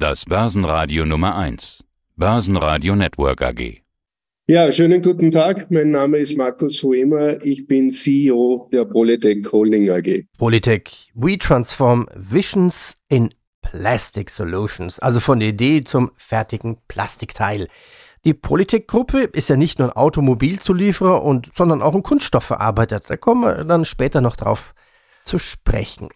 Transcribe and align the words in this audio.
Das 0.00 0.26
Börsenradio 0.26 1.04
Nummer 1.04 1.36
1. 1.36 1.82
Börsenradio 2.14 2.94
Network 2.94 3.42
AG. 3.42 3.82
Ja, 4.46 4.70
schönen 4.70 5.02
guten 5.02 5.32
Tag. 5.32 5.72
Mein 5.72 5.90
Name 5.90 6.18
ist 6.18 6.36
Markus 6.36 6.84
Huemer. 6.84 7.44
Ich 7.44 7.66
bin 7.66 7.90
CEO 7.90 8.68
der 8.72 8.84
Polytech 8.84 9.50
Holding 9.50 9.90
AG. 9.90 10.22
Polytech, 10.38 11.10
we 11.14 11.36
transform 11.36 12.06
visions 12.14 12.96
in 13.08 13.30
plastic 13.60 14.30
solutions. 14.30 15.00
Also 15.00 15.18
von 15.18 15.40
der 15.40 15.48
Idee 15.48 15.82
zum 15.82 16.12
fertigen 16.14 16.78
Plastikteil. 16.86 17.66
Die 18.24 18.34
Polytech-Gruppe 18.34 19.22
ist 19.22 19.48
ja 19.48 19.56
nicht 19.56 19.80
nur 19.80 19.88
ein 19.88 19.96
Automobilzulieferer, 19.96 21.24
und, 21.24 21.50
sondern 21.52 21.82
auch 21.82 21.96
ein 21.96 22.04
Kunststoffverarbeiter. 22.04 23.00
Da 23.00 23.16
kommen 23.16 23.42
wir 23.42 23.64
dann 23.64 23.84
später 23.84 24.20
noch 24.20 24.36
drauf 24.36 24.76
zu 25.24 25.40
sprechen. 25.40 26.08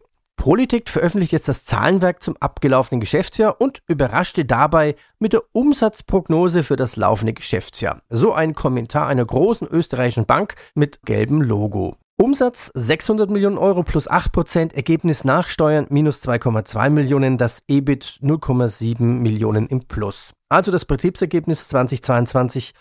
Polytech 0.42 0.88
veröffentlicht 0.88 1.30
jetzt 1.30 1.46
das 1.46 1.64
Zahlenwerk 1.64 2.20
zum 2.20 2.36
abgelaufenen 2.40 2.98
Geschäftsjahr 2.98 3.60
und 3.60 3.80
überraschte 3.86 4.44
dabei 4.44 4.96
mit 5.20 5.34
der 5.34 5.44
Umsatzprognose 5.52 6.64
für 6.64 6.74
das 6.74 6.96
laufende 6.96 7.32
Geschäftsjahr. 7.32 8.02
So 8.10 8.32
ein 8.32 8.52
Kommentar 8.52 9.06
einer 9.06 9.24
großen 9.24 9.68
österreichischen 9.68 10.26
Bank 10.26 10.56
mit 10.74 11.02
gelbem 11.04 11.42
Logo. 11.42 11.94
Umsatz 12.20 12.72
600 12.74 13.30
Millionen 13.30 13.56
Euro 13.56 13.84
plus 13.84 14.10
8%, 14.10 14.74
Ergebnis 14.74 15.22
nach 15.22 15.46
Steuern 15.48 15.86
minus 15.90 16.20
2,2 16.24 16.90
Millionen, 16.90 17.38
das 17.38 17.62
EBIT 17.68 18.18
0,7 18.20 19.00
Millionen 19.00 19.68
im 19.68 19.86
Plus. 19.86 20.32
Also 20.48 20.72
das 20.72 20.86
Betriebsergebnis 20.86 21.68
2022 21.68 22.74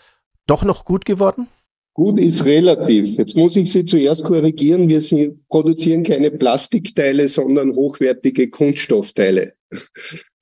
doch 0.48 0.64
noch 0.64 0.84
gut 0.84 1.04
geworden? 1.04 1.46
Gut 1.94 2.18
ist 2.18 2.44
relativ. 2.44 3.18
Jetzt 3.18 3.36
muss 3.36 3.54
ich 3.56 3.70
Sie 3.70 3.84
zuerst 3.84 4.24
korrigieren. 4.24 4.88
Wir 4.88 5.00
sind, 5.00 5.46
produzieren 5.48 6.02
keine 6.02 6.30
Plastikteile, 6.30 7.28
sondern 7.28 7.74
hochwertige 7.74 8.48
Kunststoffteile. 8.48 9.54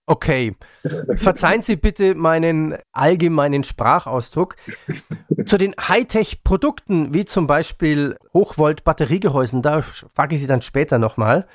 Okay. 0.07 0.57
Verzeihen 1.17 1.63
Sie 1.63 1.77
bitte 1.77 2.15
meinen 2.15 2.77
allgemeinen 2.93 3.65
Sprachausdruck. 3.65 4.57
Zu 5.47 5.57
den 5.57 5.75
Hightech-Produkten, 5.77 7.15
wie 7.15 7.25
zum 7.25 7.47
Beispiel 7.47 8.17
Hochvolt-Batteriegehäusen, 8.35 9.63
da 9.63 9.83
frage 9.83 10.35
ich 10.35 10.41
Sie 10.41 10.49
dann 10.49 10.63
später 10.63 10.99
nochmal. 10.99 11.47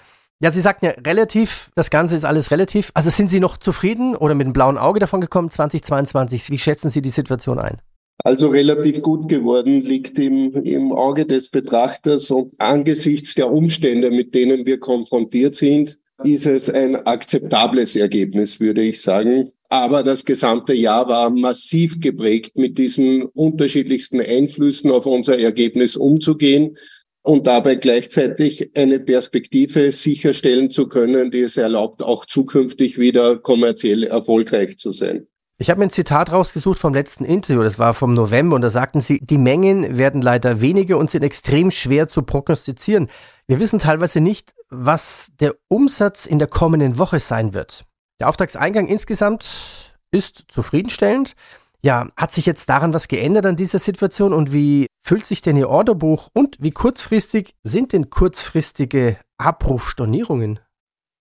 Ja, 0.41 0.51
Sie 0.51 0.61
sagten 0.61 0.85
ja 0.85 0.91
relativ, 1.05 1.69
das 1.75 1.89
Ganze 1.89 2.15
ist 2.15 2.25
alles 2.25 2.51
relativ. 2.51 2.91
Also 2.93 3.09
sind 3.09 3.29
Sie 3.29 3.39
noch 3.39 3.57
zufrieden 3.57 4.15
oder 4.15 4.35
mit 4.35 4.45
einem 4.45 4.53
blauen 4.53 4.77
Auge 4.77 4.99
davon 4.99 5.21
gekommen 5.21 5.51
2022? 5.51 6.49
Wie 6.49 6.57
schätzen 6.57 6.89
Sie 6.89 7.01
die 7.01 7.09
Situation 7.09 7.59
ein? 7.59 7.81
Also 8.25 8.47
relativ 8.47 9.03
gut 9.03 9.29
geworden, 9.29 9.81
liegt 9.81 10.17
im, 10.17 10.51
im 10.63 10.91
Auge 10.91 11.27
des 11.27 11.51
Betrachters 11.51 12.31
und 12.31 12.53
angesichts 12.57 13.35
der 13.35 13.51
Umstände, 13.51 14.09
mit 14.09 14.33
denen 14.33 14.65
wir 14.65 14.79
konfrontiert 14.79 15.53
sind, 15.53 15.99
ist 16.23 16.47
es 16.47 16.67
ein 16.67 16.95
akzeptables 16.95 17.95
Ergebnis, 17.95 18.59
würde 18.59 18.81
ich 18.81 18.99
sagen. 18.99 19.51
Aber 19.69 20.01
das 20.01 20.25
gesamte 20.25 20.73
Jahr 20.73 21.07
war 21.07 21.29
massiv 21.29 21.99
geprägt, 21.99 22.57
mit 22.57 22.79
diesen 22.79 23.25
unterschiedlichsten 23.25 24.19
Einflüssen 24.19 24.89
auf 24.89 25.05
unser 25.05 25.37
Ergebnis 25.37 25.95
umzugehen 25.95 26.77
und 27.21 27.45
dabei 27.45 27.75
gleichzeitig 27.75 28.71
eine 28.75 28.99
Perspektive 28.99 29.91
sicherstellen 29.91 30.71
zu 30.71 30.87
können, 30.87 31.29
die 31.29 31.41
es 31.41 31.57
erlaubt, 31.57 32.01
auch 32.01 32.25
zukünftig 32.25 32.97
wieder 32.97 33.37
kommerziell 33.37 34.01
erfolgreich 34.03 34.77
zu 34.77 34.91
sein. 34.91 35.27
Ich 35.57 35.69
habe 35.69 35.79
mir 35.79 35.85
ein 35.85 35.91
Zitat 35.91 36.33
rausgesucht 36.33 36.79
vom 36.79 36.93
letzten 36.93 37.23
Interview, 37.23 37.63
das 37.63 37.79
war 37.79 37.93
vom 37.93 38.13
November, 38.13 38.57
und 38.57 38.61
da 38.61 38.69
sagten 38.69 38.99
Sie, 38.99 39.19
die 39.21 39.37
Mengen 39.37 39.97
werden 39.97 40.21
leider 40.21 40.59
weniger 40.59 40.97
und 40.97 41.09
sind 41.09 41.23
extrem 41.23 41.71
schwer 41.71 42.09
zu 42.09 42.23
prognostizieren. 42.23 43.09
Wir 43.47 43.61
wissen 43.61 43.79
teilweise 43.79 44.19
nicht, 44.19 44.53
was 44.69 45.31
der 45.39 45.55
Umsatz 45.69 46.25
in 46.25 46.39
der 46.39 46.49
kommenden 46.49 46.97
Woche 46.97 47.21
sein 47.21 47.53
wird. 47.53 47.85
Der 48.19 48.27
Auftragseingang 48.27 48.87
insgesamt 48.87 49.95
ist 50.11 50.45
zufriedenstellend. 50.49 51.35
Ja, 51.81 52.09
hat 52.17 52.33
sich 52.33 52.45
jetzt 52.45 52.67
daran 52.67 52.93
was 52.93 53.07
geändert 53.07 53.45
an 53.45 53.55
dieser 53.55 53.79
Situation 53.79 54.33
und 54.33 54.51
wie 54.51 54.87
füllt 55.05 55.25
sich 55.25 55.41
denn 55.41 55.55
Ihr 55.55 55.69
Orderbuch 55.69 56.29
und 56.33 56.57
wie 56.59 56.71
kurzfristig 56.71 57.53
sind 57.63 57.93
denn 57.93 58.09
kurzfristige 58.09 59.17
Abrufstornierungen? 59.37 60.59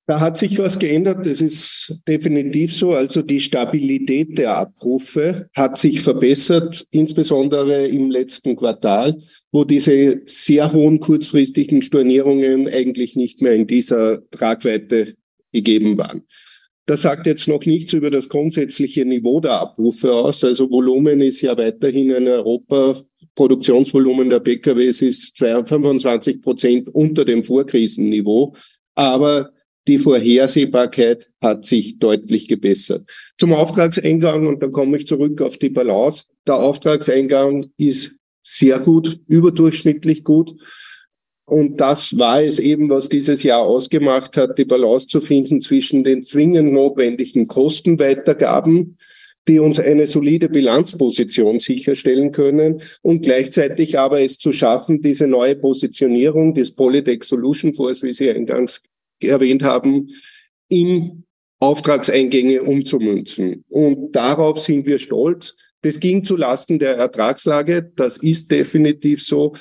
Da 0.06 0.20
hat 0.20 0.36
sich 0.36 0.58
was 0.58 0.78
geändert, 0.78 1.24
das 1.24 1.40
ist 1.40 1.98
definitiv 2.06 2.74
so. 2.76 2.92
Also 2.92 3.22
die 3.22 3.40
Stabilität 3.40 4.36
der 4.36 4.56
Abrufe 4.56 5.46
hat 5.54 5.78
sich 5.78 6.02
verbessert, 6.02 6.86
insbesondere 6.90 7.86
im 7.86 8.10
letzten 8.10 8.54
Quartal, 8.54 9.16
wo 9.50 9.64
diese 9.64 10.20
sehr 10.24 10.72
hohen 10.74 11.00
kurzfristigen 11.00 11.80
Stornierungen 11.80 12.68
eigentlich 12.68 13.16
nicht 13.16 13.40
mehr 13.40 13.54
in 13.54 13.66
dieser 13.66 14.28
Tragweite 14.30 15.14
gegeben 15.52 15.96
waren. 15.96 16.24
Das 16.84 17.00
sagt 17.00 17.26
jetzt 17.26 17.48
noch 17.48 17.64
nichts 17.64 17.94
über 17.94 18.10
das 18.10 18.28
grundsätzliche 18.28 19.06
Niveau 19.06 19.40
der 19.40 19.52
Abrufe 19.52 20.12
aus. 20.12 20.44
Also 20.44 20.70
Volumen 20.70 21.22
ist 21.22 21.40
ja 21.40 21.56
weiterhin 21.56 22.10
in 22.10 22.28
Europa 22.28 23.02
Produktionsvolumen 23.34 24.28
der 24.28 24.40
PKWs 24.40 25.00
ist 25.00 25.38
25 25.38 26.42
Prozent 26.42 26.94
unter 26.94 27.24
dem 27.24 27.42
Vorkrisenniveau. 27.42 28.54
Aber 28.94 29.53
die 29.86 29.98
Vorhersehbarkeit 29.98 31.30
hat 31.42 31.64
sich 31.66 31.98
deutlich 31.98 32.48
gebessert. 32.48 33.08
Zum 33.38 33.52
Auftragseingang, 33.52 34.46
und 34.46 34.62
dann 34.62 34.72
komme 34.72 34.96
ich 34.96 35.06
zurück 35.06 35.42
auf 35.42 35.58
die 35.58 35.68
Balance. 35.68 36.24
Der 36.46 36.56
Auftragseingang 36.56 37.66
ist 37.76 38.12
sehr 38.42 38.78
gut, 38.78 39.20
überdurchschnittlich 39.26 40.24
gut. 40.24 40.54
Und 41.46 41.78
das 41.78 42.16
war 42.16 42.42
es 42.42 42.58
eben, 42.58 42.88
was 42.88 43.10
dieses 43.10 43.42
Jahr 43.42 43.62
ausgemacht 43.62 44.36
hat, 44.36 44.58
die 44.58 44.64
Balance 44.64 45.06
zu 45.06 45.20
finden 45.20 45.60
zwischen 45.60 46.02
den 46.02 46.22
zwingend 46.22 46.72
notwendigen 46.72 47.46
Kostenweitergaben, 47.46 48.96
die 49.46 49.58
uns 49.58 49.78
eine 49.78 50.06
solide 50.06 50.48
Bilanzposition 50.48 51.58
sicherstellen 51.58 52.32
können 52.32 52.80
und 53.02 53.22
gleichzeitig 53.22 53.98
aber 53.98 54.22
es 54.22 54.38
zu 54.38 54.52
schaffen, 54.52 55.02
diese 55.02 55.26
neue 55.26 55.56
Positionierung 55.56 56.54
des 56.54 56.70
Polytech 56.74 57.24
Solution 57.24 57.74
Force, 57.74 58.02
wie 58.02 58.12
Sie 58.12 58.30
eingangs 58.30 58.82
erwähnt 59.28 59.62
haben, 59.62 60.10
in 60.68 61.24
Auftragseingänge 61.60 62.62
umzumünzen. 62.62 63.64
Und 63.68 64.12
darauf 64.12 64.58
sind 64.58 64.86
wir 64.86 64.98
stolz. 64.98 65.54
Das 65.82 66.00
ging 66.00 66.24
zu 66.24 66.36
Lasten 66.36 66.78
der 66.78 66.96
Ertragslage. 66.96 67.90
Das 67.96 68.16
ist 68.18 68.50
definitiv 68.50 69.24
so. 69.24 69.54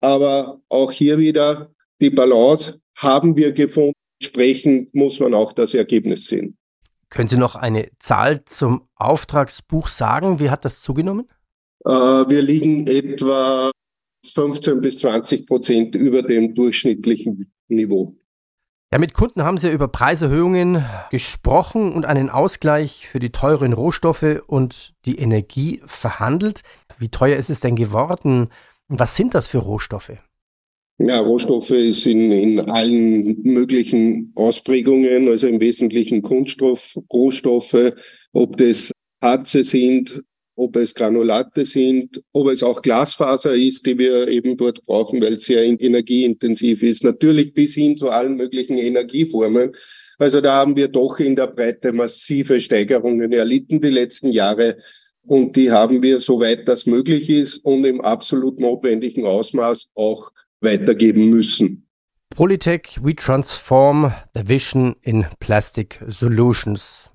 Aber 0.00 0.60
auch 0.68 0.92
hier 0.92 1.18
wieder 1.18 1.70
die 2.00 2.10
Balance 2.10 2.80
haben 2.96 3.36
wir 3.36 3.52
gefunden. 3.52 3.92
Entsprechend 4.20 4.94
muss 4.94 5.18
man 5.20 5.34
auch 5.34 5.52
das 5.52 5.72
Ergebnis 5.72 6.26
sehen. 6.26 6.56
Können 7.08 7.28
Sie 7.28 7.38
noch 7.38 7.56
eine 7.56 7.88
Zahl 7.98 8.44
zum 8.44 8.88
Auftragsbuch 8.94 9.88
sagen? 9.88 10.38
Wie 10.38 10.50
hat 10.50 10.64
das 10.64 10.80
zugenommen? 10.80 11.26
Äh, 11.84 11.90
wir 11.90 12.42
liegen 12.42 12.86
etwa 12.86 13.70
15 14.26 14.80
bis 14.80 14.98
20 14.98 15.46
Prozent 15.46 15.94
über 15.94 16.22
dem 16.22 16.54
durchschnittlichen 16.54 17.50
Niveau. 17.68 18.16
Ja, 18.92 18.98
mit 18.98 19.14
Kunden 19.14 19.44
haben 19.44 19.56
Sie 19.56 19.70
über 19.70 19.86
Preiserhöhungen 19.86 20.84
gesprochen 21.12 21.92
und 21.92 22.06
einen 22.06 22.28
Ausgleich 22.28 23.06
für 23.06 23.20
die 23.20 23.30
teuren 23.30 23.72
Rohstoffe 23.72 24.42
und 24.48 24.94
die 25.04 25.16
Energie 25.18 25.80
verhandelt. 25.86 26.62
Wie 26.98 27.08
teuer 27.08 27.36
ist 27.36 27.50
es 27.50 27.60
denn 27.60 27.76
geworden? 27.76 28.48
Was 28.88 29.14
sind 29.14 29.34
das 29.34 29.46
für 29.46 29.58
Rohstoffe? 29.58 30.18
Ja, 30.98 31.20
Rohstoffe 31.20 31.68
sind 31.68 32.32
in, 32.32 32.32
in 32.32 32.60
allen 32.60 33.40
möglichen 33.42 34.32
Ausprägungen, 34.34 35.28
also 35.28 35.46
im 35.46 35.60
Wesentlichen 35.60 36.22
Kunststoff, 36.22 36.98
Rohstoffe, 37.12 37.94
ob 38.32 38.56
das 38.56 38.90
Harze 39.22 39.62
sind, 39.62 40.24
ob 40.60 40.76
es 40.76 40.94
Granulate 40.94 41.64
sind, 41.64 42.22
ob 42.32 42.48
es 42.48 42.62
auch 42.62 42.82
Glasfaser 42.82 43.54
ist, 43.54 43.86
die 43.86 43.98
wir 43.98 44.28
eben 44.28 44.56
dort 44.56 44.84
brauchen, 44.84 45.20
weil 45.22 45.34
es 45.34 45.44
sehr 45.44 45.64
energieintensiv 45.64 46.82
ist. 46.82 47.02
Natürlich 47.02 47.54
bis 47.54 47.74
hin 47.74 47.96
zu 47.96 48.10
allen 48.10 48.36
möglichen 48.36 48.76
Energieformen. 48.76 49.72
Also 50.18 50.40
da 50.40 50.56
haben 50.56 50.76
wir 50.76 50.88
doch 50.88 51.18
in 51.18 51.34
der 51.34 51.46
Breite 51.46 51.92
massive 51.92 52.60
Steigerungen 52.60 53.32
erlitten 53.32 53.80
die 53.80 53.88
letzten 53.88 54.30
Jahre. 54.30 54.76
Und 55.22 55.56
die 55.56 55.70
haben 55.70 56.02
wir, 56.02 56.20
soweit 56.20 56.68
das 56.68 56.86
möglich 56.86 57.30
ist 57.30 57.56
und 57.58 57.84
im 57.84 58.00
absolut 58.00 58.60
notwendigen 58.60 59.24
Ausmaß 59.26 59.90
auch 59.94 60.30
weitergeben 60.60 61.30
müssen. 61.30 61.86
Polytech, 62.36 62.98
we 63.02 63.14
transform 63.14 64.12
the 64.34 64.46
vision 64.46 64.94
in 65.02 65.26
plastic 65.40 65.98
solutions. 66.08 67.09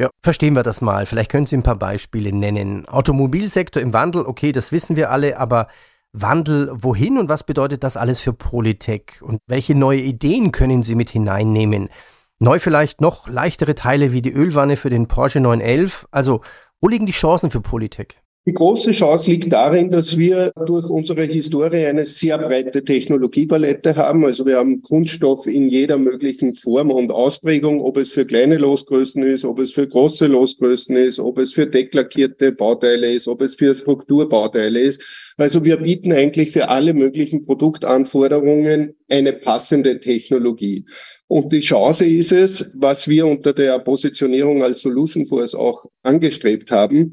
Ja, 0.00 0.08
verstehen 0.22 0.56
wir 0.56 0.62
das 0.62 0.80
mal. 0.80 1.04
Vielleicht 1.04 1.30
können 1.30 1.44
Sie 1.44 1.54
ein 1.54 1.62
paar 1.62 1.76
Beispiele 1.76 2.32
nennen. 2.32 2.88
Automobilsektor 2.88 3.82
im 3.82 3.92
Wandel, 3.92 4.22
okay, 4.22 4.50
das 4.50 4.72
wissen 4.72 4.96
wir 4.96 5.10
alle, 5.10 5.38
aber 5.38 5.68
Wandel 6.14 6.70
wohin 6.72 7.18
und 7.18 7.28
was 7.28 7.44
bedeutet 7.44 7.84
das 7.84 7.98
alles 7.98 8.18
für 8.18 8.32
Polytech? 8.32 9.20
Und 9.20 9.40
welche 9.46 9.74
neue 9.74 10.00
Ideen 10.00 10.52
können 10.52 10.82
Sie 10.82 10.94
mit 10.94 11.10
hineinnehmen? 11.10 11.90
Neu 12.38 12.58
vielleicht 12.58 13.02
noch 13.02 13.28
leichtere 13.28 13.74
Teile 13.74 14.14
wie 14.14 14.22
die 14.22 14.32
Ölwanne 14.32 14.78
für 14.78 14.88
den 14.88 15.06
Porsche 15.06 15.38
911. 15.38 16.08
Also, 16.10 16.40
wo 16.80 16.88
liegen 16.88 17.04
die 17.04 17.12
Chancen 17.12 17.50
für 17.50 17.60
Polytech? 17.60 18.22
Die 18.46 18.54
große 18.54 18.92
Chance 18.92 19.30
liegt 19.30 19.52
darin, 19.52 19.90
dass 19.90 20.16
wir 20.16 20.50
durch 20.64 20.88
unsere 20.88 21.24
Historie 21.24 21.84
eine 21.84 22.06
sehr 22.06 22.38
breite 22.38 22.82
Technologiepalette 22.82 23.94
haben. 23.96 24.24
Also 24.24 24.46
wir 24.46 24.56
haben 24.56 24.80
Kunststoff 24.80 25.46
in 25.46 25.68
jeder 25.68 25.98
möglichen 25.98 26.54
Form 26.54 26.90
und 26.90 27.12
Ausprägung, 27.12 27.82
ob 27.82 27.98
es 27.98 28.12
für 28.12 28.24
kleine 28.24 28.56
Losgrößen 28.56 29.22
ist, 29.24 29.44
ob 29.44 29.58
es 29.58 29.72
für 29.72 29.86
große 29.86 30.26
Losgrößen 30.26 30.96
ist, 30.96 31.18
ob 31.18 31.36
es 31.36 31.52
für 31.52 31.66
decklackierte 31.66 32.52
Bauteile 32.52 33.12
ist, 33.12 33.28
ob 33.28 33.42
es 33.42 33.56
für 33.56 33.74
Strukturbauteile 33.74 34.80
ist. 34.80 35.34
Also 35.36 35.62
wir 35.62 35.76
bieten 35.76 36.10
eigentlich 36.10 36.50
für 36.50 36.70
alle 36.70 36.94
möglichen 36.94 37.42
Produktanforderungen 37.42 38.94
eine 39.10 39.34
passende 39.34 40.00
Technologie. 40.00 40.86
Und 41.28 41.52
die 41.52 41.60
Chance 41.60 42.06
ist 42.06 42.32
es, 42.32 42.72
was 42.74 43.06
wir 43.06 43.26
unter 43.26 43.52
der 43.52 43.78
Positionierung 43.80 44.62
als 44.62 44.80
Solution 44.80 45.26
Force 45.26 45.54
auch 45.54 45.84
angestrebt 46.02 46.70
haben, 46.70 47.12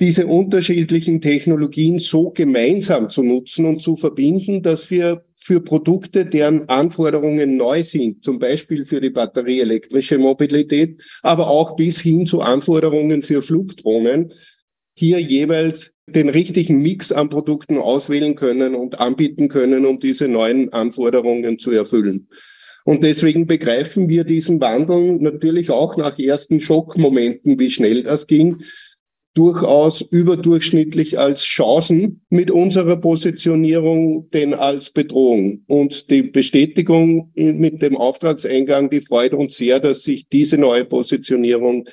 diese 0.00 0.26
unterschiedlichen 0.26 1.20
Technologien 1.20 1.98
so 1.98 2.30
gemeinsam 2.30 3.10
zu 3.10 3.22
nutzen 3.22 3.66
und 3.66 3.82
zu 3.82 3.96
verbinden, 3.96 4.62
dass 4.62 4.90
wir 4.90 5.24
für 5.38 5.60
Produkte, 5.60 6.24
deren 6.24 6.68
Anforderungen 6.68 7.56
neu 7.56 7.84
sind, 7.84 8.24
zum 8.24 8.38
Beispiel 8.38 8.84
für 8.84 9.00
die 9.00 9.10
batterieelektrische 9.10 10.18
Mobilität, 10.18 11.02
aber 11.22 11.48
auch 11.48 11.76
bis 11.76 12.00
hin 12.00 12.26
zu 12.26 12.40
Anforderungen 12.40 13.22
für 13.22 13.42
Flugdrohnen, 13.42 14.32
hier 14.94 15.20
jeweils 15.20 15.92
den 16.06 16.28
richtigen 16.28 16.82
Mix 16.82 17.12
an 17.12 17.28
Produkten 17.28 17.78
auswählen 17.78 18.34
können 18.34 18.74
und 18.74 19.00
anbieten 19.00 19.48
können, 19.48 19.86
um 19.86 19.98
diese 19.98 20.28
neuen 20.28 20.72
Anforderungen 20.72 21.58
zu 21.58 21.70
erfüllen. 21.70 22.28
Und 22.84 23.02
deswegen 23.02 23.46
begreifen 23.46 24.08
wir 24.08 24.24
diesen 24.24 24.60
Wandel 24.60 25.18
natürlich 25.20 25.70
auch 25.70 25.96
nach 25.96 26.18
ersten 26.18 26.60
Schockmomenten, 26.60 27.58
wie 27.58 27.70
schnell 27.70 28.02
das 28.02 28.26
ging, 28.26 28.62
durchaus 29.34 30.00
überdurchschnittlich 30.00 31.18
als 31.18 31.42
Chancen 31.42 32.22
mit 32.30 32.50
unserer 32.50 32.96
Positionierung 32.96 34.28
denn 34.30 34.54
als 34.54 34.90
Bedrohung. 34.90 35.62
Und 35.66 36.10
die 36.10 36.22
Bestätigung 36.22 37.30
mit 37.34 37.80
dem 37.80 37.96
Auftragseingang, 37.96 38.90
die 38.90 39.00
freut 39.00 39.32
uns 39.32 39.56
sehr, 39.56 39.78
dass 39.78 40.02
sich 40.02 40.28
diese 40.28 40.58
neue 40.58 40.84
Positionierung 40.84 41.88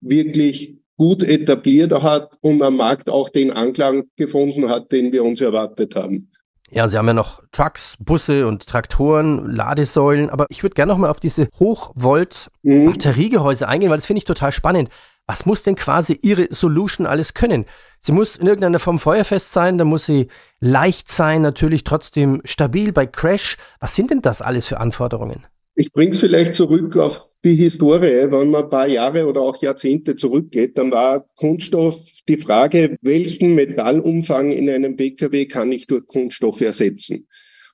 wirklich 0.00 0.76
gut 0.96 1.22
etabliert 1.22 1.92
hat 2.02 2.38
und 2.40 2.62
am 2.62 2.76
Markt 2.76 3.10
auch 3.10 3.28
den 3.28 3.50
Anklang 3.50 4.04
gefunden 4.16 4.68
hat, 4.68 4.92
den 4.92 5.12
wir 5.12 5.24
uns 5.24 5.40
erwartet 5.40 5.96
haben. 5.96 6.30
Ja, 6.70 6.88
Sie 6.88 6.98
haben 6.98 7.06
ja 7.06 7.14
noch 7.14 7.42
Trucks, 7.52 7.94
Busse 8.00 8.44
und 8.46 8.66
Traktoren, 8.66 9.48
Ladesäulen, 9.48 10.30
aber 10.30 10.46
ich 10.48 10.64
würde 10.64 10.74
gerne 10.74 10.92
noch 10.92 10.98
mal 10.98 11.10
auf 11.10 11.20
diese 11.20 11.48
Hochvolt-Batteriegehäuse 11.60 13.64
mhm. 13.64 13.70
eingehen, 13.70 13.90
weil 13.90 13.98
das 13.98 14.06
finde 14.06 14.18
ich 14.18 14.24
total 14.24 14.50
spannend. 14.50 14.88
Was 15.26 15.44
muss 15.44 15.62
denn 15.64 15.74
quasi 15.74 16.18
Ihre 16.22 16.48
Solution 16.50 17.06
alles 17.06 17.34
können? 17.34 17.64
Sie 18.00 18.12
muss 18.12 18.36
in 18.36 18.46
irgendeiner 18.46 18.78
Form 18.78 19.00
feuerfest 19.00 19.52
sein, 19.52 19.76
dann 19.76 19.88
muss 19.88 20.06
sie 20.06 20.28
leicht 20.60 21.10
sein, 21.10 21.42
natürlich 21.42 21.82
trotzdem 21.82 22.40
stabil 22.44 22.92
bei 22.92 23.06
Crash. 23.06 23.56
Was 23.80 23.96
sind 23.96 24.12
denn 24.12 24.22
das 24.22 24.40
alles 24.40 24.68
für 24.68 24.78
Anforderungen? 24.78 25.44
Ich 25.74 25.92
bringe 25.92 26.12
es 26.12 26.20
vielleicht 26.20 26.54
zurück 26.54 26.96
auf 26.96 27.26
die 27.44 27.56
Historie. 27.56 28.30
Wenn 28.30 28.50
man 28.50 28.64
ein 28.64 28.70
paar 28.70 28.86
Jahre 28.86 29.26
oder 29.26 29.40
auch 29.40 29.60
Jahrzehnte 29.60 30.14
zurückgeht, 30.14 30.78
dann 30.78 30.92
war 30.92 31.26
Kunststoff 31.34 31.98
die 32.28 32.38
Frage, 32.38 32.96
welchen 33.02 33.54
Metallumfang 33.56 34.52
in 34.52 34.70
einem 34.70 34.96
Pkw 34.96 35.46
kann 35.46 35.72
ich 35.72 35.86
durch 35.86 36.06
Kunststoff 36.06 36.60
ersetzen? 36.60 37.26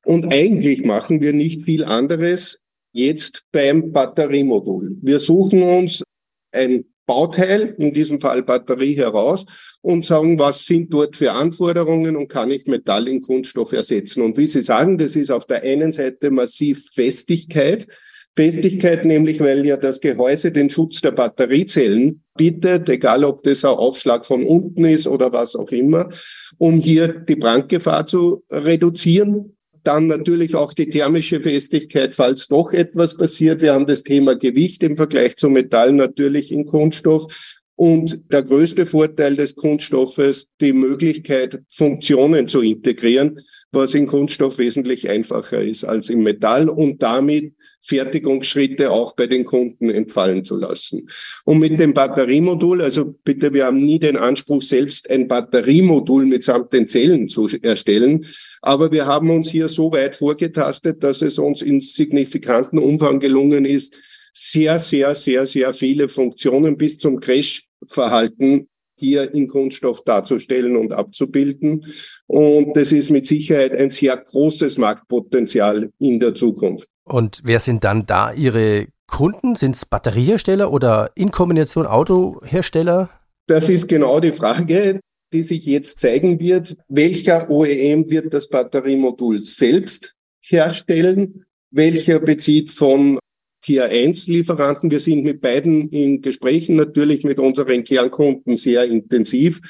Und 0.04 0.32
eigentlich 0.32 0.84
machen 0.84 1.20
wir 1.20 1.32
nicht 1.32 1.62
viel 1.62 1.84
anderes 1.84 2.62
jetzt 2.92 3.44
beim 3.52 3.92
Batteriemodul. 3.92 4.98
Wir 5.00 5.18
suchen 5.18 5.62
uns 5.62 6.02
ein 6.50 6.84
Bauteil, 7.12 7.74
in 7.78 7.92
diesem 7.92 8.22
Fall 8.22 8.42
Batterie 8.42 8.94
heraus 8.94 9.44
und 9.82 10.02
sagen, 10.02 10.38
was 10.38 10.64
sind 10.64 10.94
dort 10.94 11.14
für 11.14 11.32
Anforderungen 11.32 12.16
und 12.16 12.28
kann 12.28 12.50
ich 12.50 12.66
Metall 12.66 13.06
in 13.06 13.20
Kunststoff 13.20 13.72
ersetzen. 13.72 14.22
Und 14.22 14.38
wie 14.38 14.46
Sie 14.46 14.62
sagen, 14.62 14.96
das 14.96 15.14
ist 15.14 15.30
auf 15.30 15.44
der 15.44 15.62
einen 15.62 15.92
Seite 15.92 16.30
massiv 16.30 16.88
Festigkeit. 16.94 17.86
Festigkeit 18.34 19.04
nämlich, 19.04 19.40
weil 19.40 19.66
ja 19.66 19.76
das 19.76 20.00
Gehäuse 20.00 20.52
den 20.52 20.70
Schutz 20.70 21.02
der 21.02 21.10
Batteriezellen 21.10 22.22
bietet, 22.34 22.88
egal 22.88 23.24
ob 23.24 23.42
das 23.42 23.62
ein 23.62 23.72
Aufschlag 23.72 24.24
von 24.24 24.46
unten 24.46 24.86
ist 24.86 25.06
oder 25.06 25.34
was 25.34 25.54
auch 25.54 25.70
immer, 25.70 26.08
um 26.56 26.80
hier 26.80 27.08
die 27.08 27.36
Brandgefahr 27.36 28.06
zu 28.06 28.42
reduzieren. 28.50 29.54
Dann 29.84 30.06
natürlich 30.06 30.54
auch 30.54 30.72
die 30.72 30.88
thermische 30.88 31.40
Festigkeit, 31.40 32.14
falls 32.14 32.48
doch 32.48 32.72
etwas 32.72 33.16
passiert. 33.16 33.60
Wir 33.60 33.74
haben 33.74 33.86
das 33.86 34.04
Thema 34.04 34.36
Gewicht 34.36 34.82
im 34.82 34.96
Vergleich 34.96 35.36
zu 35.36 35.48
Metall 35.48 35.92
natürlich 35.92 36.52
in 36.52 36.66
Kunststoff. 36.66 37.61
Und 37.74 38.20
der 38.30 38.42
größte 38.42 38.86
Vorteil 38.86 39.34
des 39.34 39.56
Kunststoffes, 39.56 40.48
die 40.60 40.72
Möglichkeit, 40.72 41.62
Funktionen 41.68 42.46
zu 42.46 42.60
integrieren, 42.60 43.40
was 43.72 43.94
in 43.94 44.06
Kunststoff 44.06 44.58
wesentlich 44.58 45.08
einfacher 45.08 45.62
ist 45.62 45.84
als 45.84 46.10
im 46.10 46.22
Metall 46.22 46.68
und 46.68 47.02
damit 47.02 47.54
Fertigungsschritte 47.84 48.90
auch 48.90 49.16
bei 49.16 49.26
den 49.26 49.44
Kunden 49.44 49.90
entfallen 49.90 50.44
zu 50.44 50.56
lassen. 50.56 51.08
Und 51.44 51.58
mit 51.58 51.80
dem 51.80 51.94
Batteriemodul, 51.94 52.82
also 52.82 53.14
bitte, 53.24 53.52
wir 53.52 53.66
haben 53.66 53.82
nie 53.82 53.98
den 53.98 54.16
Anspruch, 54.16 54.62
selbst 54.62 55.10
ein 55.10 55.26
Batteriemodul 55.26 56.26
mitsamt 56.26 56.72
den 56.72 56.88
Zellen 56.88 57.28
zu 57.28 57.48
erstellen, 57.62 58.26
aber 58.60 58.92
wir 58.92 59.06
haben 59.06 59.30
uns 59.30 59.50
hier 59.50 59.68
so 59.68 59.90
weit 59.90 60.14
vorgetastet, 60.14 61.02
dass 61.02 61.22
es 61.22 61.38
uns 61.38 61.62
in 61.62 61.80
signifikanten 61.80 62.78
Umfang 62.78 63.18
gelungen 63.18 63.64
ist, 63.64 63.96
sehr, 64.32 64.78
sehr, 64.78 65.14
sehr, 65.14 65.46
sehr 65.46 65.74
viele 65.74 66.08
Funktionen 66.08 66.76
bis 66.76 66.98
zum 66.98 67.20
Crash-Verhalten 67.20 68.68
hier 68.96 69.34
in 69.34 69.48
Kunststoff 69.48 70.04
darzustellen 70.04 70.76
und 70.76 70.92
abzubilden. 70.92 71.86
Und 72.26 72.76
das 72.76 72.92
ist 72.92 73.10
mit 73.10 73.26
Sicherheit 73.26 73.72
ein 73.72 73.90
sehr 73.90 74.16
großes 74.16 74.78
Marktpotenzial 74.78 75.90
in 75.98 76.20
der 76.20 76.34
Zukunft. 76.34 76.88
Und 77.04 77.40
wer 77.44 77.60
sind 77.60 77.84
dann 77.84 78.06
da 78.06 78.32
Ihre 78.32 78.86
Kunden? 79.08 79.56
Sind 79.56 79.76
es 79.76 79.84
Batteriehersteller 79.84 80.72
oder 80.72 81.10
in 81.14 81.30
Kombination 81.30 81.86
Autohersteller? 81.86 83.10
Das 83.48 83.68
ist 83.68 83.88
genau 83.88 84.20
die 84.20 84.32
Frage, 84.32 85.00
die 85.32 85.42
sich 85.42 85.66
jetzt 85.66 86.00
zeigen 86.00 86.38
wird. 86.38 86.76
Welcher 86.88 87.50
OEM 87.50 88.08
wird 88.08 88.32
das 88.32 88.48
Batteriemodul 88.48 89.40
selbst 89.40 90.14
herstellen? 90.40 91.44
Welcher 91.70 92.20
bezieht 92.20 92.70
von 92.70 93.18
Tier 93.62 93.84
1 93.84 94.26
Lieferanten. 94.26 94.90
Wir 94.90 95.00
sind 95.00 95.24
mit 95.24 95.40
beiden 95.40 95.88
in 95.90 96.20
Gesprächen 96.20 96.76
natürlich 96.76 97.24
mit 97.24 97.38
unseren 97.38 97.84
Kernkunden 97.84 98.56
sehr 98.56 98.84
intensiv, 98.84 99.60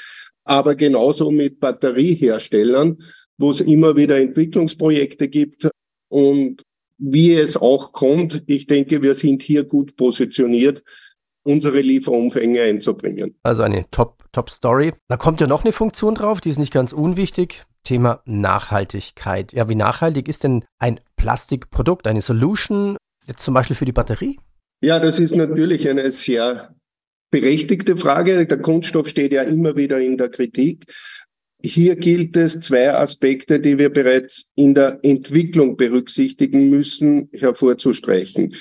aber 0.45 0.75
genauso 0.75 1.31
mit 1.31 1.61
Batterieherstellern, 1.61 2.99
wo 3.39 3.51
es 3.51 3.61
immer 3.61 3.97
wieder 3.97 4.19
Entwicklungsprojekte 4.19 5.29
gibt 5.29 5.69
und 6.09 6.63
wie 6.99 7.35
es 7.35 7.57
auch 7.57 7.93
kommt. 7.93 8.43
Ich 8.47 8.67
denke, 8.67 9.03
wir 9.03 9.15
sind 9.15 9.43
hier 9.43 9.65
gut 9.65 9.97
positioniert, 9.97 10.83
unsere 11.43 11.81
Lieferumfänge 11.81 12.63
einzubringen. 12.63 13.37
Also 13.43 13.63
eine 13.63 13.85
Top, 13.91 14.25
Top 14.33 14.51
Story. 14.51 14.93
Da 15.09 15.17
kommt 15.17 15.41
ja 15.41 15.47
noch 15.47 15.65
eine 15.65 15.73
Funktion 15.73 16.15
drauf, 16.15 16.41
die 16.41 16.51
ist 16.51 16.59
nicht 16.59 16.73
ganz 16.73 16.93
unwichtig. 16.93 17.65
Thema 17.85 18.23
Nachhaltigkeit. 18.25 19.53
Ja, 19.53 19.69
wie 19.69 19.75
nachhaltig 19.75 20.29
ist 20.29 20.45
denn 20.45 20.65
ein 20.79 21.01
Plastikprodukt, 21.17 22.07
eine 22.07 22.23
Solution 22.23 22.97
Jetzt 23.27 23.45
zum 23.45 23.55
Beispiel 23.55 23.77
für 23.77 23.85
die 23.85 23.93
Batterie? 23.93 24.39
Ja, 24.81 24.99
das 24.99 25.19
ist 25.19 25.37
natürlich 25.37 25.89
eine 25.89 26.11
sehr 26.11 26.75
berechtigte 27.31 27.97
Frage. 27.97 28.47
Der 28.47 28.59
Kunststoff 28.59 29.09
steht 29.09 29.33
ja 29.33 29.43
immer 29.43 29.77
wieder 29.77 30.01
in 30.01 30.19
der 30.19 30.29
Kritik. 30.29 30.87
Hier 31.65 31.95
gilt 31.95 32.37
es, 32.37 32.59
zwei 32.59 32.93
Aspekte, 32.93 33.61
die 33.61 33.79
wir 33.79 33.91
bereits 33.91 34.51
in 34.57 34.75
der 34.75 34.99
Entwicklung 35.03 35.77
berücksichtigen 35.77 36.71
müssen, 36.71 37.29
hervorzustreichen. 37.33 38.57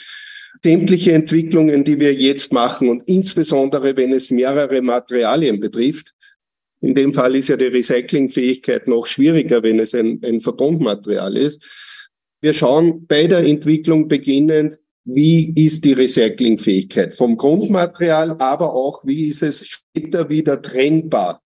Sämtliche 0.63 1.13
Entwicklungen, 1.13 1.83
die 1.83 1.99
wir 1.99 2.13
jetzt 2.13 2.53
machen 2.53 2.89
und 2.89 3.01
insbesondere 3.07 3.97
wenn 3.97 4.13
es 4.13 4.29
mehrere 4.29 4.83
Materialien 4.83 5.59
betrifft, 5.59 6.13
in 6.81 6.93
dem 6.93 7.13
Fall 7.13 7.35
ist 7.35 7.47
ja 7.47 7.57
die 7.57 7.65
Recyclingfähigkeit 7.65 8.87
noch 8.87 9.07
schwieriger, 9.07 9.63
wenn 9.63 9.79
es 9.79 9.93
ein, 9.95 10.19
ein 10.23 10.39
Verbundmaterial 10.39 11.37
ist, 11.37 11.63
wir 12.41 12.53
schauen 12.53 13.05
bei 13.07 13.27
der 13.27 13.45
Entwicklung 13.45 14.07
beginnend, 14.07 14.77
wie 15.03 15.53
ist 15.55 15.85
die 15.85 15.93
Recyclingfähigkeit 15.93 17.13
vom 17.13 17.37
Grundmaterial, 17.37 18.35
aber 18.39 18.73
auch, 18.73 19.03
wie 19.05 19.27
ist 19.27 19.41
es 19.41 19.65
später 19.65 20.29
wieder 20.29 20.61
trennbar? 20.61 21.41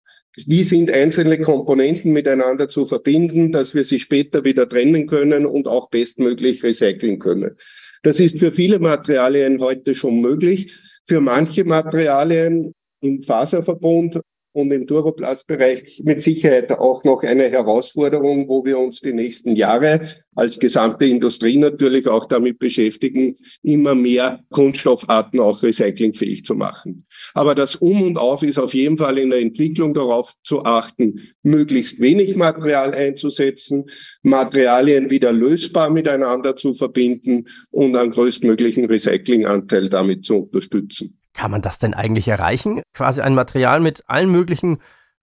Wie 0.48 0.64
sind 0.64 0.92
einzelne 0.92 1.40
Komponenten 1.40 2.12
miteinander 2.12 2.68
zu 2.68 2.88
verbinden, 2.88 3.52
dass 3.52 3.76
wir 3.76 3.84
sie 3.84 4.00
später 4.00 4.44
wieder 4.44 4.68
trennen 4.68 5.06
können 5.06 5.46
und 5.46 5.68
auch 5.68 5.90
bestmöglich 5.90 6.64
recyceln 6.64 7.20
können? 7.20 7.56
Das 8.02 8.20
ist 8.20 8.40
für 8.40 8.52
viele 8.52 8.80
Materialien 8.80 9.60
heute 9.60 9.94
schon 9.94 10.22
möglich. 10.22 10.74
Für 11.06 11.22
manche 11.22 11.64
Materialien 11.64 12.74
im 13.02 13.22
Faserverbund 13.22 14.20
und 14.54 14.72
im 14.72 14.88
Turboplasbereich 14.88 16.04
mit 16.06 16.22
Sicherheit 16.22 16.72
auch 16.72 17.04
noch 17.04 17.24
eine 17.24 17.50
Herausforderung, 17.50 18.48
wo 18.48 18.64
wir 18.64 18.78
uns 18.78 19.02
die 19.02 19.12
nächsten 19.12 19.56
Jahre 19.56 20.02
als 20.36 20.60
gesamte 20.60 21.06
Industrie 21.06 21.58
natürlich 21.58 22.08
auch 22.08 22.26
damit 22.26 22.60
beschäftigen, 22.60 23.36
immer 23.62 23.96
mehr 23.96 24.44
Kunststoffarten 24.50 25.40
auch 25.40 25.62
recyclingfähig 25.62 26.46
zu 26.46 26.56
machen. 26.56 27.06
Aber 27.34 27.56
das 27.56 27.76
Um 27.76 28.02
und 28.04 28.18
Auf 28.18 28.44
ist 28.44 28.58
auf 28.58 28.74
jeden 28.74 28.98
Fall 28.98 29.18
in 29.18 29.32
der 29.32 29.42
Entwicklung 29.42 29.94
darauf 29.94 30.34
zu 30.44 30.64
achten, 30.64 31.20
möglichst 31.42 32.00
wenig 32.00 32.36
Material 32.36 32.94
einzusetzen, 32.94 33.86
Materialien 34.22 35.10
wieder 35.10 35.32
lösbar 35.32 35.90
miteinander 35.90 36.56
zu 36.56 36.74
verbinden 36.74 37.46
und 37.72 37.96
einen 37.96 38.12
größtmöglichen 38.12 38.86
Recyclinganteil 38.86 39.90
damit 39.90 40.26
zu 40.26 40.38
unterstützen. 40.38 41.18
Kann 41.34 41.52
man 41.52 41.62
das 41.62 41.80
denn 41.80 41.94
eigentlich 41.94 42.28
erreichen? 42.28 42.82
Quasi 42.94 43.22
ein 43.22 43.36
Material 43.36 43.80
mit 43.80 44.04
allen 44.08 44.30
möglichen 44.30 44.80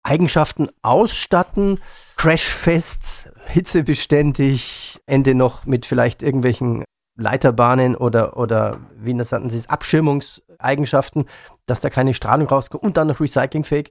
Eigenschaften 0.02 0.68
ausstatten, 0.82 1.80
crashfest, 2.16 3.30
hitzebeständig, 3.46 5.00
Ende 5.06 5.34
noch 5.34 5.64
mit 5.64 5.86
vielleicht 5.86 6.22
irgendwelchen 6.22 6.84
Leiterbahnen 7.16 7.96
oder, 7.96 8.36
oder 8.36 8.78
wie 8.96 9.14
nannten 9.14 9.48
Sie 9.48 9.56
es, 9.56 9.68
Abschirmungseigenschaften, 9.68 11.24
dass 11.66 11.80
da 11.80 11.88
keine 11.88 12.12
Strahlung 12.12 12.48
rauskommt 12.48 12.82
und 12.82 12.96
dann 12.96 13.08
noch 13.08 13.20
recyclingfähig. 13.20 13.90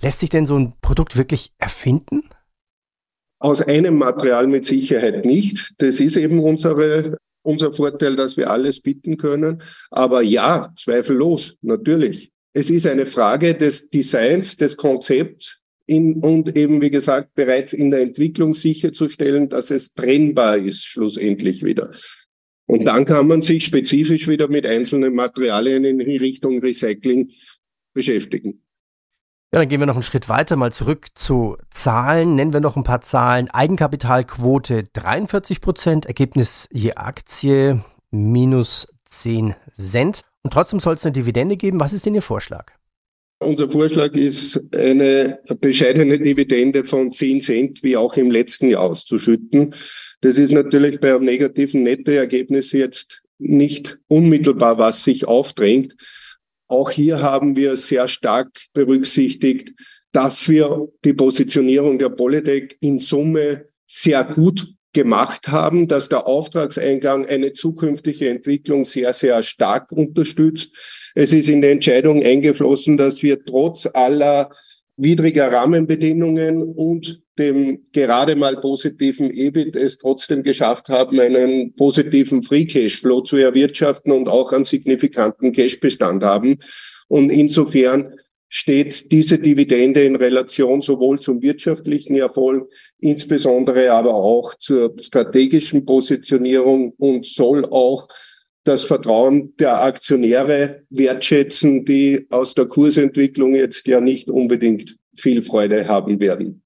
Lässt 0.00 0.20
sich 0.20 0.30
denn 0.30 0.46
so 0.46 0.58
ein 0.58 0.74
Produkt 0.80 1.16
wirklich 1.16 1.52
erfinden? 1.58 2.28
Aus 3.38 3.60
einem 3.60 3.98
Material 3.98 4.46
mit 4.46 4.64
Sicherheit 4.64 5.24
nicht. 5.24 5.74
Das 5.78 6.00
ist 6.00 6.16
eben 6.16 6.40
unsere 6.40 7.16
unser 7.44 7.72
Vorteil, 7.72 8.16
dass 8.16 8.36
wir 8.36 8.50
alles 8.50 8.80
bieten 8.80 9.16
können. 9.16 9.62
Aber 9.90 10.22
ja, 10.22 10.72
zweifellos, 10.76 11.56
natürlich. 11.62 12.32
Es 12.52 12.70
ist 12.70 12.86
eine 12.86 13.06
Frage 13.06 13.54
des 13.54 13.90
Designs, 13.90 14.56
des 14.56 14.76
Konzepts 14.76 15.60
in, 15.86 16.14
und 16.20 16.56
eben, 16.56 16.80
wie 16.80 16.90
gesagt, 16.90 17.34
bereits 17.34 17.72
in 17.72 17.90
der 17.90 18.00
Entwicklung 18.00 18.54
sicherzustellen, 18.54 19.48
dass 19.48 19.70
es 19.70 19.92
trennbar 19.92 20.56
ist, 20.56 20.84
schlussendlich 20.84 21.64
wieder. 21.64 21.90
Und 22.66 22.86
dann 22.86 23.04
kann 23.04 23.26
man 23.26 23.42
sich 23.42 23.66
spezifisch 23.66 24.26
wieder 24.26 24.48
mit 24.48 24.64
einzelnen 24.64 25.14
Materialien 25.14 25.84
in 25.84 26.00
Richtung 26.00 26.60
Recycling 26.60 27.30
beschäftigen. 27.92 28.63
Ja, 29.54 29.60
dann 29.60 29.68
gehen 29.68 29.78
wir 29.78 29.86
noch 29.86 29.94
einen 29.94 30.02
Schritt 30.02 30.28
weiter, 30.28 30.56
mal 30.56 30.72
zurück 30.72 31.06
zu 31.14 31.56
Zahlen. 31.70 32.34
Nennen 32.34 32.52
wir 32.52 32.58
noch 32.58 32.74
ein 32.74 32.82
paar 32.82 33.02
Zahlen. 33.02 33.48
Eigenkapitalquote 33.48 34.88
43 34.92 35.60
Prozent, 35.60 36.06
Ergebnis 36.06 36.68
je 36.72 36.94
Aktie 36.94 37.80
minus 38.10 38.88
10 39.04 39.54
Cent. 39.78 40.22
Und 40.42 40.52
trotzdem 40.52 40.80
soll 40.80 40.94
es 40.94 41.04
eine 41.04 41.12
Dividende 41.12 41.56
geben. 41.56 41.78
Was 41.78 41.92
ist 41.92 42.04
denn 42.04 42.16
Ihr 42.16 42.22
Vorschlag? 42.22 42.72
Unser 43.38 43.70
Vorschlag 43.70 44.14
ist, 44.14 44.60
eine 44.74 45.38
bescheidene 45.60 46.18
Dividende 46.18 46.82
von 46.82 47.12
10 47.12 47.40
Cent 47.40 47.82
wie 47.84 47.96
auch 47.96 48.16
im 48.16 48.32
letzten 48.32 48.70
Jahr 48.70 48.82
auszuschütten. 48.82 49.72
Das 50.22 50.36
ist 50.36 50.50
natürlich 50.50 50.98
bei 50.98 51.14
einem 51.14 51.26
negativen 51.26 51.84
Nettoergebnis 51.84 52.72
jetzt 52.72 53.22
nicht 53.38 54.00
unmittelbar, 54.08 54.78
was 54.78 55.04
sich 55.04 55.28
aufdrängt. 55.28 55.94
Auch 56.68 56.90
hier 56.90 57.20
haben 57.20 57.56
wir 57.56 57.76
sehr 57.76 58.08
stark 58.08 58.48
berücksichtigt, 58.72 59.72
dass 60.12 60.48
wir 60.48 60.88
die 61.04 61.12
Positionierung 61.12 61.98
der 61.98 62.08
Polytech 62.08 62.76
in 62.80 62.98
Summe 62.98 63.66
sehr 63.86 64.24
gut 64.24 64.74
gemacht 64.92 65.48
haben, 65.48 65.88
dass 65.88 66.08
der 66.08 66.26
Auftragseingang 66.26 67.26
eine 67.26 67.52
zukünftige 67.52 68.30
Entwicklung 68.30 68.84
sehr, 68.84 69.12
sehr 69.12 69.42
stark 69.42 69.92
unterstützt. 69.92 70.70
Es 71.14 71.32
ist 71.32 71.48
in 71.48 71.60
der 71.60 71.72
Entscheidung 71.72 72.22
eingeflossen, 72.22 72.96
dass 72.96 73.22
wir 73.22 73.44
trotz 73.44 73.88
aller 73.92 74.50
widriger 74.96 75.50
Rahmenbedingungen 75.50 76.62
und 76.62 77.22
dem 77.38 77.82
gerade 77.92 78.36
mal 78.36 78.56
positiven 78.60 79.30
EBIT 79.30 79.74
es 79.74 79.98
trotzdem 79.98 80.42
geschafft 80.42 80.88
haben, 80.88 81.18
einen 81.18 81.74
positiven 81.74 82.42
Free 82.42 82.64
Cashflow 82.64 83.22
zu 83.22 83.36
erwirtschaften 83.36 84.12
und 84.12 84.28
auch 84.28 84.52
einen 84.52 84.64
signifikanten 84.64 85.52
Cashbestand 85.52 86.22
haben. 86.22 86.58
Und 87.08 87.30
insofern 87.30 88.14
steht 88.48 89.10
diese 89.10 89.38
Dividende 89.38 90.04
in 90.04 90.14
Relation 90.14 90.80
sowohl 90.80 91.18
zum 91.18 91.42
wirtschaftlichen 91.42 92.14
Erfolg, 92.14 92.70
insbesondere 93.00 93.90
aber 93.90 94.14
auch 94.14 94.54
zur 94.54 94.94
strategischen 95.00 95.84
Positionierung 95.84 96.92
und 96.98 97.26
soll 97.26 97.64
auch 97.64 98.06
das 98.64 98.84
Vertrauen 98.84 99.54
der 99.58 99.82
Aktionäre 99.82 100.82
wertschätzen, 100.90 101.84
die 101.84 102.26
aus 102.30 102.54
der 102.54 102.66
Kursentwicklung 102.66 103.54
jetzt 103.54 103.86
ja 103.86 104.00
nicht 104.00 104.30
unbedingt 104.30 104.96
viel 105.14 105.42
Freude 105.42 105.86
haben 105.86 106.18
werden. 106.20 106.62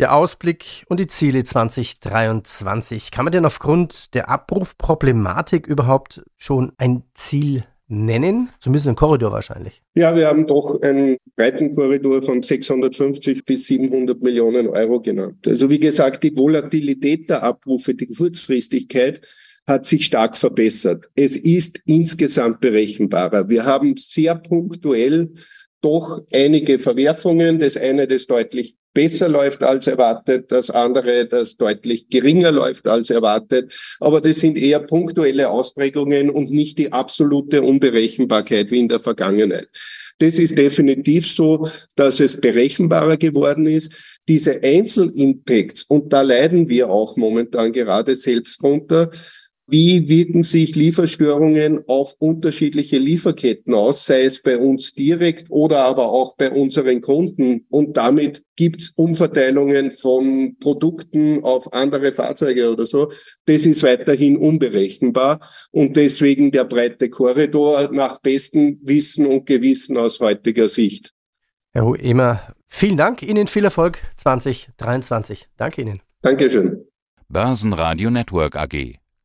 Der 0.00 0.14
Ausblick 0.14 0.84
und 0.88 1.00
die 1.00 1.08
Ziele 1.08 1.42
2023. 1.42 3.10
Kann 3.10 3.24
man 3.24 3.32
denn 3.32 3.44
aufgrund 3.44 4.14
der 4.14 4.28
Abrufproblematik 4.28 5.66
überhaupt 5.66 6.22
schon 6.36 6.70
ein 6.78 7.02
Ziel 7.14 7.64
nennen? 7.88 8.50
Zumindest 8.60 8.86
ein 8.86 8.94
Korridor 8.94 9.32
wahrscheinlich. 9.32 9.82
Ja, 9.96 10.14
wir 10.14 10.28
haben 10.28 10.46
doch 10.46 10.80
einen 10.82 11.16
breiten 11.34 11.74
Korridor 11.74 12.22
von 12.22 12.42
650 12.42 13.44
bis 13.44 13.66
700 13.66 14.22
Millionen 14.22 14.68
Euro 14.68 15.00
genannt. 15.00 15.48
Also 15.48 15.68
wie 15.68 15.80
gesagt, 15.80 16.22
die 16.22 16.36
Volatilität 16.36 17.28
der 17.28 17.42
Abrufe, 17.42 17.94
die 17.94 18.06
Kurzfristigkeit 18.06 19.20
hat 19.68 19.84
sich 19.86 20.06
stark 20.06 20.36
verbessert. 20.36 21.08
Es 21.14 21.36
ist 21.36 21.80
insgesamt 21.84 22.60
berechenbarer. 22.60 23.48
Wir 23.48 23.66
haben 23.66 23.94
sehr 23.98 24.34
punktuell 24.34 25.30
doch 25.82 26.22
einige 26.32 26.78
Verwerfungen. 26.78 27.60
Das 27.60 27.76
eine, 27.76 28.08
das 28.08 28.26
deutlich 28.26 28.76
besser 28.94 29.28
läuft 29.28 29.62
als 29.62 29.86
erwartet, 29.86 30.50
das 30.50 30.70
andere, 30.70 31.26
das 31.26 31.56
deutlich 31.56 32.08
geringer 32.08 32.50
läuft 32.50 32.88
als 32.88 33.10
erwartet. 33.10 33.72
Aber 34.00 34.20
das 34.22 34.38
sind 34.38 34.56
eher 34.56 34.80
punktuelle 34.80 35.50
Ausprägungen 35.50 36.30
und 36.30 36.50
nicht 36.50 36.78
die 36.78 36.90
absolute 36.90 37.62
Unberechenbarkeit 37.62 38.70
wie 38.70 38.80
in 38.80 38.88
der 38.88 38.98
Vergangenheit. 38.98 39.68
Das 40.18 40.38
ist 40.38 40.58
definitiv 40.58 41.30
so, 41.30 41.68
dass 41.94 42.18
es 42.18 42.40
berechenbarer 42.40 43.18
geworden 43.18 43.66
ist. 43.66 43.92
Diese 44.26 44.60
Einzelimpacts, 44.62 45.84
und 45.84 46.12
da 46.12 46.22
leiden 46.22 46.68
wir 46.68 46.88
auch 46.90 47.16
momentan 47.16 47.72
gerade 47.72 48.16
selbst 48.16 48.60
drunter, 48.60 49.10
wie 49.70 50.08
wirken 50.08 50.44
sich 50.44 50.74
Lieferstörungen 50.76 51.84
auf 51.88 52.14
unterschiedliche 52.18 52.96
Lieferketten 52.96 53.74
aus, 53.74 54.06
sei 54.06 54.22
es 54.22 54.42
bei 54.42 54.56
uns 54.56 54.94
direkt 54.94 55.50
oder 55.50 55.84
aber 55.84 56.08
auch 56.08 56.36
bei 56.36 56.50
unseren 56.50 57.02
Kunden? 57.02 57.66
Und 57.68 57.98
damit 57.98 58.42
gibt 58.56 58.80
es 58.80 58.88
Umverteilungen 58.96 59.90
von 59.90 60.56
Produkten 60.58 61.44
auf 61.44 61.70
andere 61.74 62.12
Fahrzeuge 62.12 62.70
oder 62.70 62.86
so. 62.86 63.12
Das 63.44 63.66
ist 63.66 63.82
weiterhin 63.82 64.38
unberechenbar 64.38 65.40
und 65.70 65.96
deswegen 65.96 66.50
der 66.50 66.64
breite 66.64 67.10
Korridor 67.10 67.90
nach 67.92 68.22
bestem 68.22 68.80
Wissen 68.82 69.26
und 69.26 69.44
Gewissen 69.44 69.98
aus 69.98 70.18
heutiger 70.18 70.68
Sicht. 70.68 71.12
Herr 71.74 71.84
Huemer, 71.84 72.54
vielen 72.68 72.96
Dank. 72.96 73.22
Ihnen 73.22 73.46
viel 73.46 73.64
Erfolg 73.64 73.98
2023. 74.16 75.46
Danke 75.58 75.82
Ihnen. 75.82 76.00
Dankeschön. 76.22 76.86
Börsenradio 77.28 78.08
Network 78.08 78.56
AG 78.56 78.96